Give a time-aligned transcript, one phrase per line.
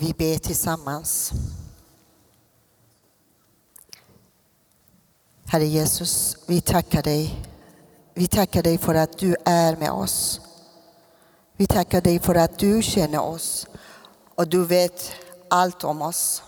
[0.00, 1.32] Vi ber tillsammans.
[5.46, 7.44] Herre Jesus, vi tackar dig.
[8.14, 10.40] Vi tackar dig för att du är med oss.
[11.56, 13.66] Vi tackar dig för att du känner oss
[14.34, 15.12] och du vet
[15.48, 16.42] allt om oss.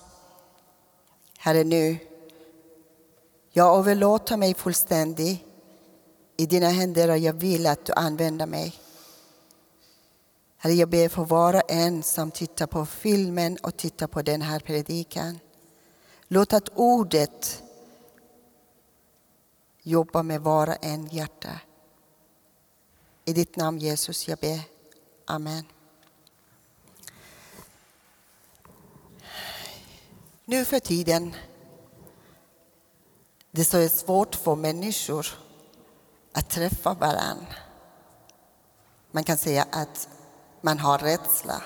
[1.39, 1.99] Herre, nu,
[3.51, 5.45] jag överlåter mig fullständigt
[6.37, 8.82] i dina händer och jag vill att du använder mig.
[10.65, 14.43] Herre, jag ber för var och en som tittar på filmen och tittar på den
[14.43, 15.39] här predikan.
[16.29, 17.63] Låt att ordet
[19.83, 21.61] jobba med var och en hjärta.
[23.25, 24.61] I ditt namn Jesus jag ber.
[25.25, 25.65] Amen.
[30.45, 31.37] Nu för tiden
[33.51, 35.27] det är svårt för människor
[36.33, 37.55] att träffa varandra.
[39.11, 40.09] Man kan säga att
[40.63, 41.63] man har rädsla.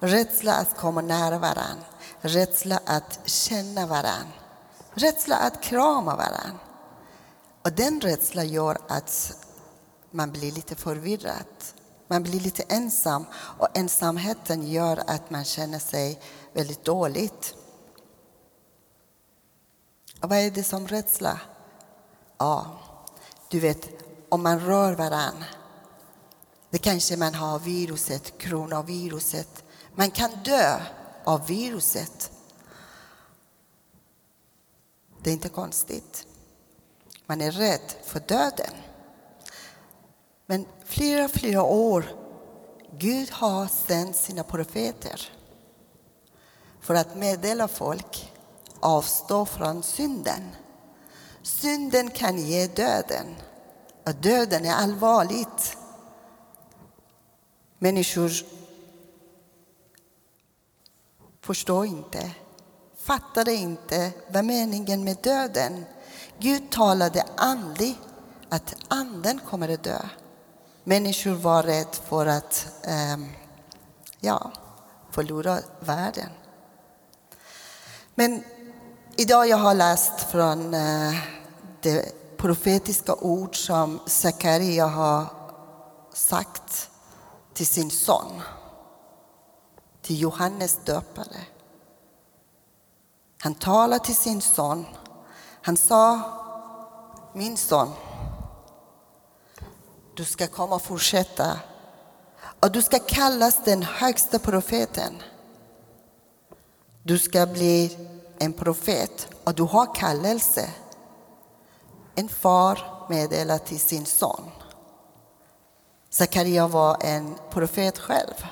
[0.00, 1.78] Rädsla att komma nära varann.
[2.20, 4.26] Rädsla att känna varann.
[4.94, 6.58] Rädsla att krama varann.
[7.62, 9.36] Och den rädslan gör att
[10.10, 11.46] man blir lite förvirrad.
[12.08, 16.20] Man blir lite ensam och ensamheten gör att man känner sig
[16.52, 17.54] väldigt dåligt.
[20.20, 21.40] Och vad är det som rädsla?
[22.38, 22.66] Ja,
[23.48, 23.88] du vet,
[24.28, 25.44] om man rör varann.
[26.74, 29.64] Det kanske man har viruset, coronaviruset.
[29.94, 30.80] Man kan dö
[31.24, 32.30] av viruset.
[35.22, 36.26] Det är inte konstigt.
[37.26, 38.74] Man är rädd för döden.
[40.46, 42.04] Men flera, flera år
[42.92, 45.32] Gud har sänt sina profeter
[46.80, 48.32] för att meddela folk
[48.80, 50.42] avstå från synden.
[51.42, 53.26] Synden kan ge döden
[54.06, 55.76] och döden är allvarligt.
[57.84, 58.30] Människor
[61.40, 62.30] förstår inte,
[62.96, 65.84] fattade inte vad meningen med döden.
[66.38, 67.98] Gud talade andligt
[68.48, 69.98] att anden kommer att dö.
[70.84, 73.16] Människor var rädda för att eh,
[74.20, 74.52] ja,
[75.10, 76.30] förlora världen.
[78.14, 78.44] Men
[79.16, 81.14] idag jag har läst från eh,
[81.80, 85.26] det profetiska ord som Sakaria har
[86.14, 86.90] sagt
[87.54, 88.40] till sin son,
[90.02, 91.40] till Johannes döpare.
[93.40, 94.86] Han talade till sin son.
[95.62, 96.20] Han sa,
[97.32, 97.90] min son,
[100.14, 101.60] du ska komma och fortsätta
[102.60, 105.22] och du ska kallas den högsta profeten.
[107.02, 110.70] Du ska bli en profet och du har kallelse.
[112.14, 114.50] En far meddelar till sin son.
[116.14, 118.46] Sakaria var en profet själv.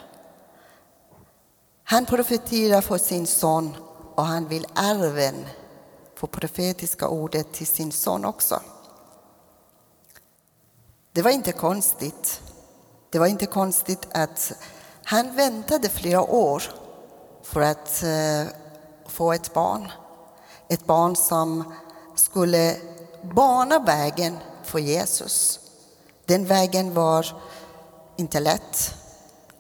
[1.84, 3.77] Han profeterar för sin son
[4.15, 5.47] och han vill arven
[6.17, 8.61] få profetiska ordet till sin son också.
[11.12, 12.43] Det var inte konstigt.
[13.11, 14.53] Det var inte konstigt att
[15.05, 16.62] han väntade flera år
[17.43, 18.55] för att eh,
[19.06, 19.93] få ett barn.
[20.69, 21.75] Ett barn som
[22.15, 22.77] skulle
[23.23, 25.61] bana vägen för Jesus.
[26.27, 27.27] Den vägen var
[28.16, 28.94] inte lätt.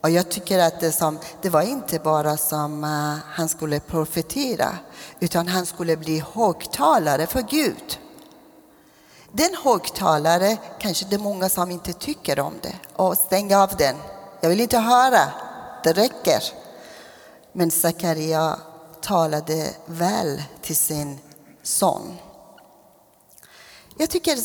[0.00, 4.78] Och jag tycker att det, som, det var inte bara som uh, han skulle profetera,
[5.20, 7.98] utan han skulle bli högtalare för Gud.
[9.32, 12.74] Den högtalare, kanske det är många som inte tycker om det.
[12.92, 13.96] Och stäng av den.
[14.40, 15.32] Jag vill inte höra.
[15.84, 16.42] Det räcker.
[17.52, 18.58] Men Sakaria
[19.00, 21.18] talade väl till sin
[21.62, 22.18] son.
[23.96, 24.38] Jag tycker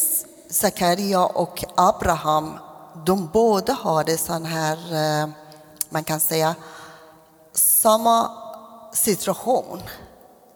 [0.49, 2.59] Sakaria och Abraham,
[3.05, 5.29] de båda har sån här, eh,
[5.89, 6.55] man kan säga,
[7.53, 8.31] samma
[8.93, 9.81] situation.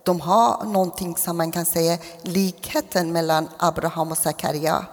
[0.04, 4.86] De har någonting som man kan säga likheten mellan Abraham och Sakaria.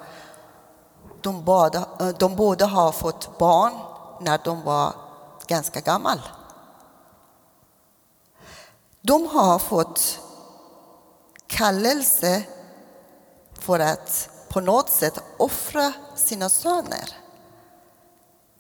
[1.20, 3.72] De båda, eh, de båda har fått barn
[4.20, 4.92] när de var
[5.47, 6.22] ganska gamla.
[9.01, 10.21] De har fått
[11.47, 12.42] kallelse
[13.53, 17.16] för att på något sätt offra sina söner.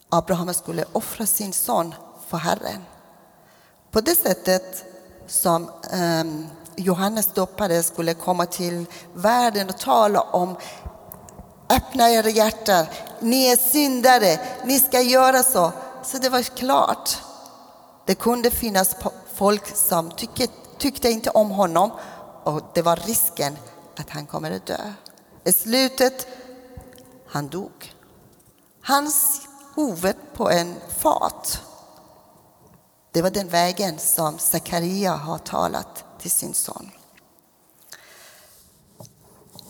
[0.08, 1.94] Abraham skulle offra sin son
[2.26, 2.84] för Herren.
[3.90, 4.84] På det sättet
[5.26, 6.46] som ehm,
[6.76, 10.56] Johannes döpare skulle komma till världen och tala om
[11.70, 12.86] öppna era hjärtan,
[13.20, 15.72] ni är syndare, ni ska göra så.
[16.02, 17.18] Så det var klart.
[18.06, 18.96] Det kunde finnas
[19.34, 20.46] folk som tyckte,
[20.78, 21.90] tyckte inte om honom
[22.44, 23.56] och det var risken
[23.96, 24.92] att han kommer att dö.
[25.48, 26.26] I slutet,
[27.26, 27.94] han dog.
[28.82, 29.40] Hans
[29.74, 31.60] huvud på en fat.
[33.12, 36.90] Det var den vägen som Zakaria har talat till sin son.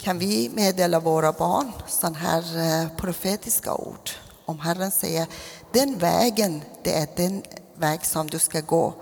[0.01, 4.11] Kan vi meddela våra barn sådana här eh, profetiska ord?
[4.45, 5.27] Om Herren säger
[5.73, 7.43] den vägen, det är den
[7.75, 8.95] väg som du ska gå.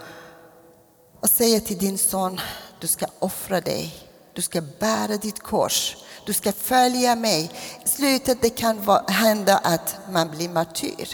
[1.20, 2.40] Och säger till din son,
[2.81, 4.06] du ska offra dig,
[4.36, 5.96] du ska bära ditt kors,
[6.26, 7.50] du ska följa mig.
[7.84, 11.08] I slutet det kan hända att man blir martyr.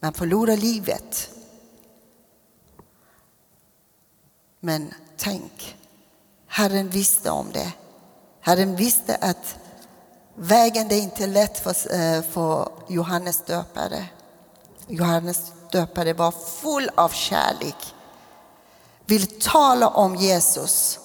[0.00, 1.30] Man förlorar livet.
[4.60, 5.76] Men tänk,
[6.46, 7.72] Herren visste om det.
[8.40, 9.56] Herren visste att
[10.34, 14.06] vägen är inte lätt för, eh, för Johannes döpare.
[14.86, 17.94] Johannes döpare var full av kärlek.
[19.06, 20.98] Vill tala om Jesus.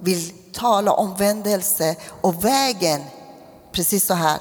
[0.00, 3.02] Vill tala om vändelse och vägen.
[3.72, 4.38] Precis så här.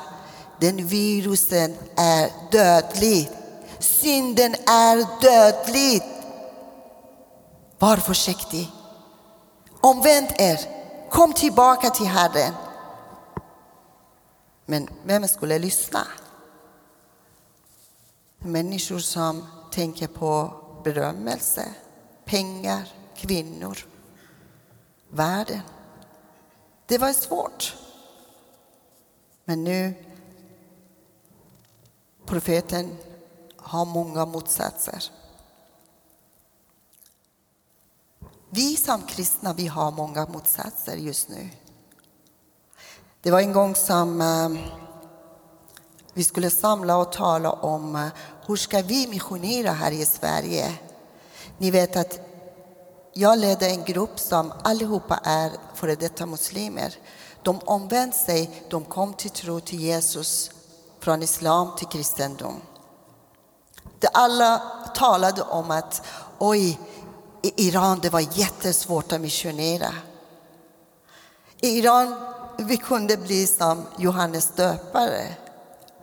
[0.59, 3.29] Den virusen är dödlig.
[3.79, 6.03] Synden är dödlig.
[7.79, 8.69] Var försiktig.
[9.81, 10.59] Omvänd er.
[11.09, 12.53] Kom tillbaka till Herren.
[14.65, 16.07] Men vem skulle lyssna?
[18.39, 20.53] Människor som tänker på
[20.83, 21.73] berömmelse,
[22.25, 23.77] pengar, kvinnor,
[25.09, 25.61] världen.
[26.85, 27.75] Det var svårt.
[29.45, 29.93] Men nu,
[32.25, 32.97] profeten
[33.55, 35.03] har många motsatser.
[38.49, 41.49] Vi som kristna, vi har många motsatser just nu.
[43.21, 44.49] Det var en gång som eh,
[46.13, 48.07] vi skulle samla och tala om eh,
[48.47, 50.73] hur ska vi missionera här i Sverige.
[51.57, 52.28] Ni vet att
[53.13, 56.95] jag ledde en grupp som allihopa är före detta muslimer.
[57.43, 60.51] De omvände sig, de kom till tro till Jesus
[60.99, 62.61] från islam till kristendom.
[63.99, 64.61] De alla
[64.95, 66.01] talade om att
[66.37, 66.79] oj,
[67.41, 69.89] i Iran det var jättesvårt att missionera.
[71.61, 72.15] I Iran
[72.57, 75.35] vi kunde bli som Johannes döpare.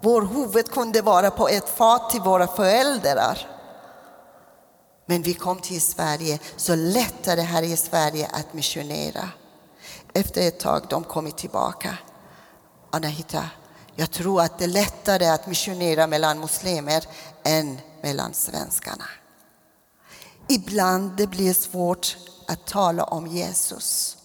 [0.01, 3.56] Vår huvud kunde vara på ett fat till våra föräldrar.
[5.07, 9.29] Men vi kom till Sverige, så lättare här i Sverige att missionera.
[10.13, 11.99] Efter ett tag de kommit tillbaka.
[12.91, 13.51] Anahita,
[13.95, 17.05] jag tror att det är lättare att missionera mellan muslimer
[17.45, 19.05] än mellan svenskarna.
[20.49, 22.17] Ibland det blir svårt
[22.47, 24.17] att tala om Jesus.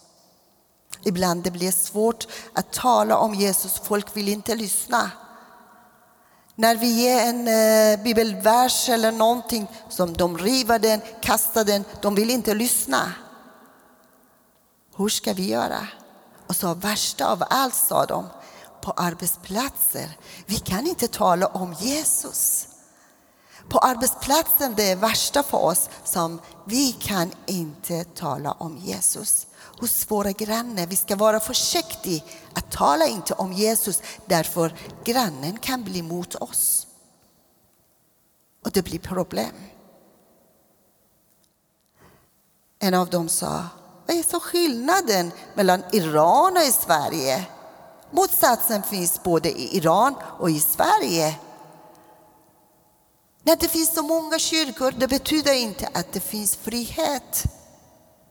[1.04, 5.10] Ibland det blir svårt att tala om Jesus, folk vill inte lyssna.
[6.54, 12.14] När vi ger en eh, bibelvers eller någonting som de river den, kastar den, de
[12.14, 13.12] vill inte lyssna.
[14.96, 15.88] Hur ska vi göra?
[16.46, 18.26] Och så värsta av allt sa de,
[18.82, 20.16] på arbetsplatser,
[20.46, 22.68] vi kan inte tala om Jesus.
[23.72, 29.46] På arbetsplatsen det är värsta för oss som vi kan inte tala om Jesus.
[29.80, 32.22] Hos våra grannar, vi ska vara försiktiga
[32.54, 34.74] att tala inte om Jesus därför
[35.04, 36.86] grannen kan bli mot oss.
[38.64, 39.54] Och det blir problem.
[42.78, 43.64] En av dem sa,
[44.06, 47.46] vad är så skillnaden mellan Iran och Sverige?
[48.10, 51.38] Motsatsen finns både i Iran och i Sverige.
[53.42, 57.44] När det finns så många kyrkor, det betyder inte att det finns frihet.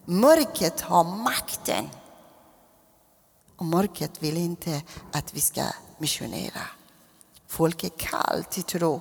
[0.04, 1.88] Mörkret har makten.
[3.56, 5.62] Och mörkret vill inte att vi ska
[5.98, 6.60] missionera.
[7.46, 9.00] Folk är kallt till tro.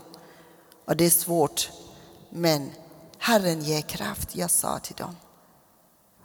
[0.85, 1.69] Och det är svårt.
[2.29, 2.71] Men
[3.17, 5.15] Herren ger kraft, jag sa till dem.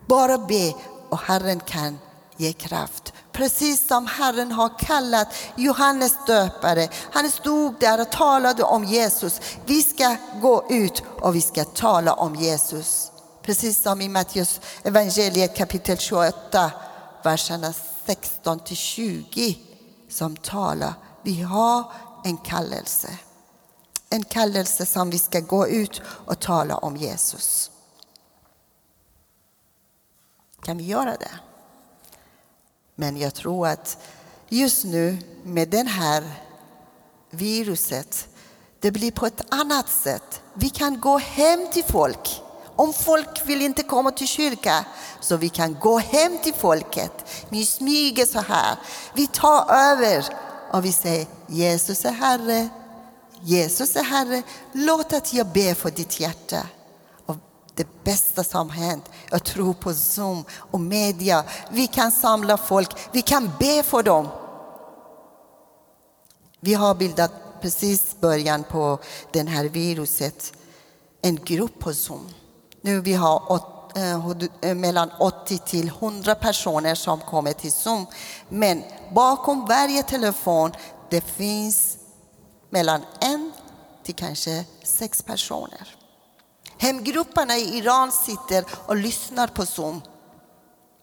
[0.06, 0.74] Bara be
[1.08, 1.98] och Herren kan
[2.36, 3.12] ge kraft.
[3.32, 6.88] Precis som Herren har kallat Johannes döpare.
[7.12, 9.40] Han stod där och talade om Jesus.
[9.66, 13.10] Vi ska gå ut och vi ska tala om Jesus.
[13.42, 16.72] Precis som i Matteus evangeliet kapitel 28,
[17.22, 17.74] verserna
[18.06, 19.58] 16 till 20
[20.08, 20.94] som talar.
[21.22, 21.92] Vi har
[22.24, 23.08] en kallelse.
[24.10, 27.70] En kallelse som vi ska gå ut och tala om Jesus.
[30.62, 31.45] Kan vi göra det?
[32.96, 33.98] Men jag tror att
[34.48, 36.24] just nu med det här
[37.30, 38.28] viruset,
[38.80, 40.42] det blir på ett annat sätt.
[40.54, 42.42] Vi kan gå hem till folk.
[42.76, 44.84] Om folk vill inte komma till kyrkan,
[45.20, 47.12] så vi kan gå hem till folket.
[47.48, 48.76] Vi smyger så här.
[49.14, 50.24] Vi tar över
[50.72, 52.68] och vi säger Jesus är Herre.
[53.40, 54.42] Jesus är Herre.
[54.72, 56.66] Låt att jag ber för ditt hjärta
[58.06, 59.04] bästa som hänt.
[59.30, 61.44] Jag tror på Zoom och media.
[61.70, 64.28] Vi kan samla folk, vi kan be för dem.
[66.60, 68.98] Vi har bildat precis början på
[69.32, 70.52] det här viruset.
[71.22, 72.28] en grupp på Zoom.
[72.80, 78.06] Nu vi har åt, eh, eh mellan 80 till 100 personer som kommer till Zoom.
[78.48, 78.82] Men
[79.14, 80.72] bakom varje telefon
[81.10, 81.96] det finns
[82.70, 83.52] mellan en
[84.04, 86.05] till kanske sex personer.
[86.78, 90.02] Hemgrupperna i Iran sitter och lyssnar på Zoom.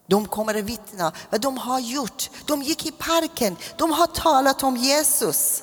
[0.06, 2.30] De kommer att vittna vad de har gjort.
[2.46, 5.62] De gick i parken, de har talat om Jesus.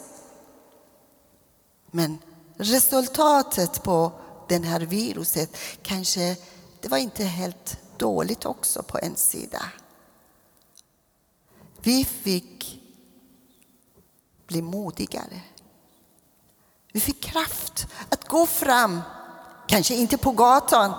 [1.91, 2.17] Men
[2.57, 4.11] resultatet på
[4.47, 6.37] det här viruset kanske
[6.81, 9.61] det var inte helt dåligt också på en sida.
[11.81, 12.81] Vi fick
[14.47, 15.41] bli modigare.
[16.91, 19.01] Vi fick kraft att gå fram,
[19.71, 20.93] kanske inte på gatan,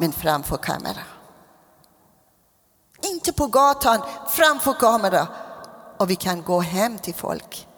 [0.00, 1.02] men framför kamera.
[3.02, 5.28] Inte på gatan, framför kamera.
[5.98, 7.68] Och vi kan gå hem till folk.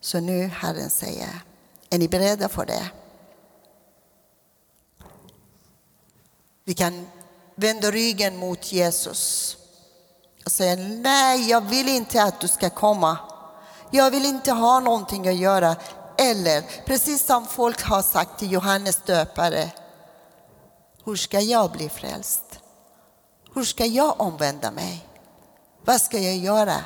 [0.00, 1.28] Så nu Herren säger,
[1.90, 2.90] är ni beredda för det?
[6.64, 7.06] Vi kan
[7.54, 9.56] vända ryggen mot Jesus
[10.44, 13.18] och säga nej, jag vill inte att du ska komma.
[13.90, 15.76] Jag vill inte ha någonting att göra.
[16.22, 19.70] Eller precis som folk har sagt till Johannes döpare.
[21.04, 22.60] Hur ska jag bli frälst?
[23.54, 25.08] Hur ska jag omvända mig?
[25.84, 26.76] Vad ska jag göra?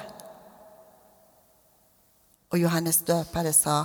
[2.53, 3.85] Och Johannes döpare sa,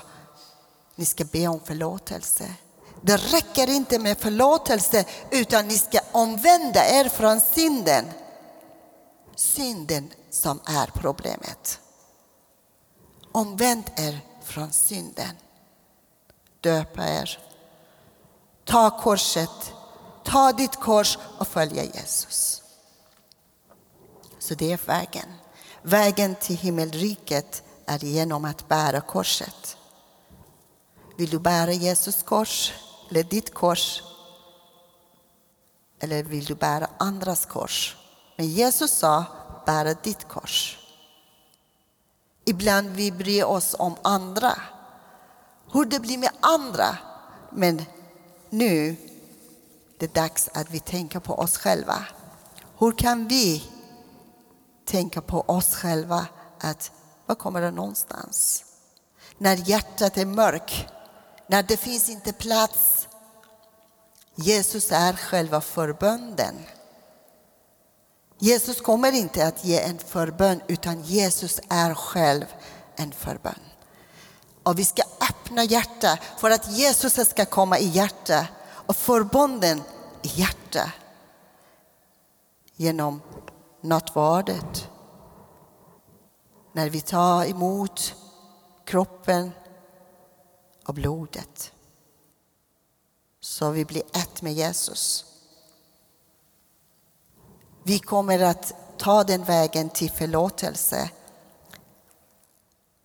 [0.96, 2.54] ni ska be om förlåtelse.
[3.02, 8.06] Det räcker inte med förlåtelse utan ni ska omvända er från synden.
[9.36, 11.80] Synden som är problemet.
[13.32, 15.36] Omvänd er från synden.
[16.62, 17.40] Döpa er.
[18.64, 19.74] Ta korset.
[20.24, 22.64] Ta ditt kors och följa Jesus.
[24.40, 25.34] Så det är vägen.
[25.82, 29.78] Vägen till himmelriket är genom att bära korset.
[31.18, 32.74] Vill du bära Jesus kors
[33.10, 34.04] eller ditt kors?
[36.00, 37.98] Eller vill du bära andras kors?
[38.36, 39.26] Men Jesus sa,
[39.66, 40.81] bära ditt kors.
[42.46, 44.54] Ibland vi bryr oss om andra.
[45.72, 46.98] Hur det blir med andra.
[47.52, 47.86] Men
[48.50, 48.96] nu
[49.98, 52.06] det är dags att vi tänker på oss själva.
[52.80, 53.64] Hur kan vi
[54.86, 56.26] tänka på oss själva
[56.60, 56.92] att
[57.26, 58.64] var kommer det någonstans?
[59.38, 60.86] När hjärtat är mörkt,
[61.48, 63.08] när det finns inte plats.
[64.36, 66.56] Jesus är själva förbönden.
[68.44, 72.46] Jesus kommer inte att ge en förbön utan Jesus är själv
[72.96, 73.60] en förbön.
[74.64, 79.82] Och vi ska öppna hjärta för att Jesus ska komma i hjärta och förbunden
[80.22, 80.92] i hjärta.
[82.76, 83.22] Genom
[83.82, 84.90] nattvardet.
[86.72, 88.16] När vi tar emot
[88.86, 89.52] kroppen
[90.86, 91.72] och blodet.
[93.40, 95.31] Så vi blir ett med Jesus.
[97.84, 101.10] Vi kommer att ta den vägen till förlåtelse.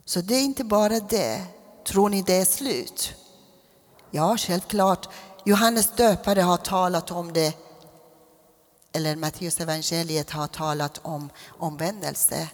[0.04, 1.46] Så det är inte bara det.
[1.86, 3.14] Tror ni det är slut?
[4.10, 5.08] Ja, självklart.
[5.44, 7.56] Johannes döpare har talat om det.
[8.92, 12.48] Eller Matteus evangeliet har talat om omvändelse.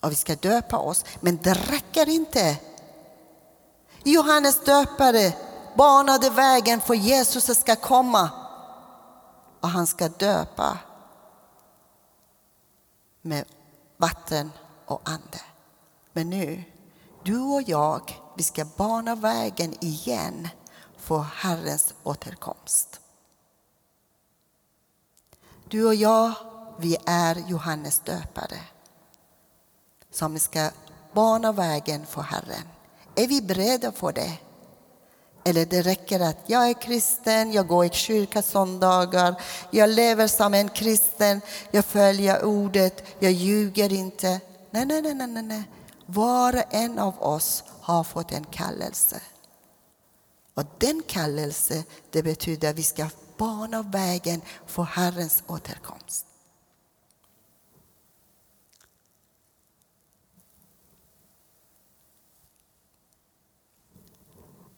[0.00, 1.04] Och vi ska döpa oss.
[1.20, 2.56] Men det räcker inte.
[4.04, 5.32] Johannes döpare
[5.76, 8.30] banade vägen för Jesus ska komma.
[9.60, 10.78] Och han ska döpa
[13.22, 13.44] med
[13.96, 14.50] vatten
[14.86, 15.40] och ande.
[16.12, 16.64] Men nu,
[17.22, 20.48] du och jag, vi ska bana vägen igen
[20.96, 23.00] för Herrens återkomst.
[25.68, 26.32] Du och jag,
[26.78, 28.60] vi är Johannes döpare
[30.10, 30.70] som ska
[31.12, 32.68] bana vägen för Herren.
[33.14, 34.38] Är vi beredda för det?
[35.44, 39.34] Eller det räcker att jag är kristen, jag går i kyrka söndagar,
[39.70, 44.40] jag lever som en kristen, jag följer ordet, jag ljuger inte.
[44.70, 45.62] Nej, nej, nej, nej, nej.
[46.06, 49.20] Var och en av oss har fått en kallelse.
[50.54, 53.06] Och den kallelse, det betyder att vi ska
[53.36, 56.26] bana vägen för Herrens återkomst.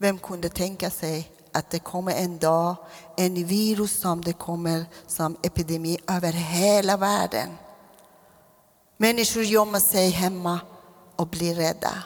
[0.03, 2.75] Vem kunde tänka sig att det kommer en dag,
[3.17, 7.49] en virus som det kommer som epidemi över hela världen.
[8.97, 10.59] Människor gömmer sig hemma
[11.15, 12.03] och blir rädda.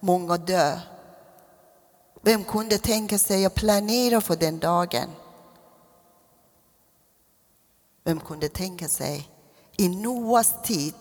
[0.00, 0.80] Många dör.
[2.22, 5.10] Vem kunde tänka sig att planera för den dagen?
[8.04, 9.30] Vem kunde tänka sig
[9.76, 10.94] i Noas tid,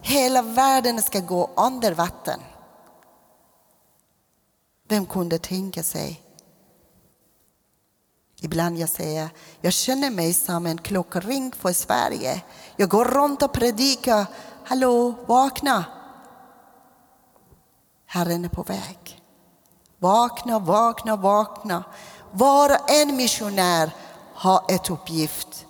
[0.00, 2.40] hela världen ska gå under vatten.
[4.88, 6.22] Vem kunde tänka sig?
[8.40, 9.28] Ibland jag säger,
[9.60, 12.42] jag känner mig som en klockring för Sverige.
[12.76, 14.26] Jag går runt och predikar,
[14.64, 15.84] hallå, vakna!
[18.06, 19.22] Herren är på väg.
[19.98, 21.84] Vakna, vakna, vakna.
[22.32, 23.90] Var en missionär
[24.34, 25.66] har ett uppgift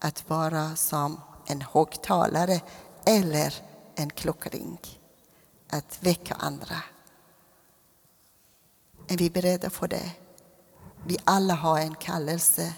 [0.00, 2.60] att vara som en högtalare
[3.06, 3.54] eller
[3.94, 4.78] en klockring.
[5.70, 6.76] Att väcka andra.
[9.12, 10.10] Är vi beredda för det?
[11.06, 12.74] Vi alla har en kallelse.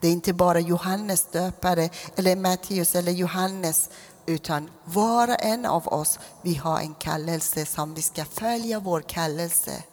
[0.00, 3.90] Det är inte bara Johannes döpare eller Matteus eller Johannes
[4.26, 9.00] utan var och en av oss, vi har en kallelse som vi ska följa vår
[9.00, 9.84] kallelse.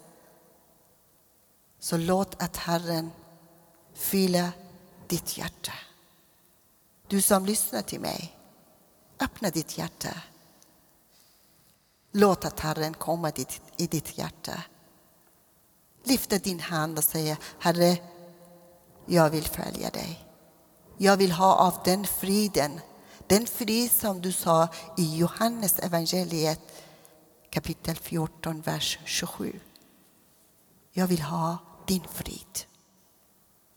[1.79, 3.11] Så låt att Herren
[3.93, 4.51] fylla
[5.07, 5.73] ditt hjärta.
[7.07, 8.37] Du som lyssnar till mig,
[9.19, 10.21] öppna ditt hjärta.
[12.11, 13.31] Låt att Herren komma
[13.77, 14.63] i ditt hjärta.
[16.03, 17.97] Lyfta din hand och säga, Herre,
[19.05, 20.25] jag vill följa dig.
[20.97, 22.79] Jag vill ha av den friden,
[23.27, 24.67] den frid som du sa
[24.97, 26.59] i Johannes evangeliet
[27.49, 29.59] kapitel 14, vers 27.
[30.91, 31.57] Jag vill ha
[31.87, 32.59] din frid.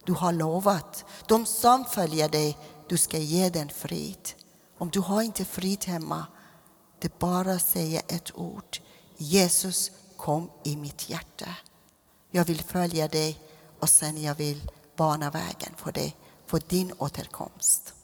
[0.05, 4.29] Du har lovat de som följer dig, du ska ge den frid.
[4.79, 6.27] Om du har inte frid hemma,
[6.99, 8.79] det bara säga ett ord.
[9.17, 11.49] Jesus kom i mitt hjärta.
[12.31, 13.41] Jag vill följa dig
[13.81, 16.17] och sen jag vill bana vägen för dig,
[16.47, 17.95] för din återkomst.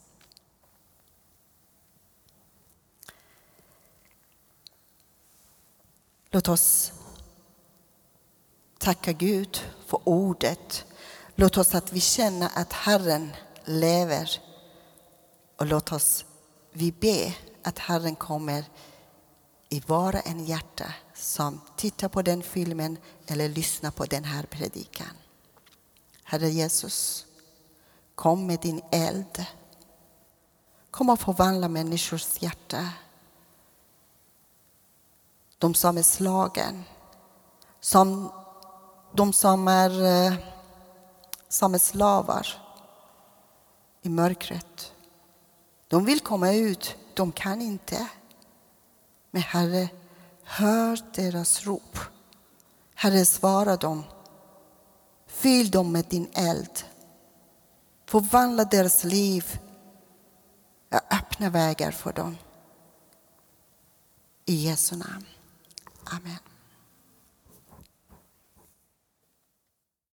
[6.30, 6.92] Låt oss
[8.78, 10.84] tacka Gud för ordet.
[11.34, 13.32] Låt oss att vi känner att Herren
[13.64, 14.40] lever.
[15.56, 16.24] Och låt oss
[16.72, 18.64] vi be att Herren kommer
[19.72, 24.42] i var och en hjärta som tittar på den filmen eller lyssnar på den här
[24.42, 25.16] predikan.
[26.22, 27.26] Herre Jesus,
[28.14, 29.46] kom med din eld.
[30.90, 32.88] Kom och förvandla människors hjärta.
[35.58, 36.84] De som är slagen,
[37.80, 38.32] som,
[39.12, 40.34] de som är, eh,
[41.48, 42.46] som är slavar
[44.02, 44.92] i mörkret.
[45.88, 48.08] De vill komma ut, de kan inte.
[49.34, 49.88] Men Herre,
[50.42, 51.98] hör deras rop.
[52.94, 54.04] Herre, svara dem.
[55.26, 56.84] Fyll dem med din eld.
[58.06, 59.60] Förvandla deras liv.
[61.10, 62.36] Öppna vägar för dem.
[64.44, 65.26] I Jesu namn.
[66.04, 66.51] Amen.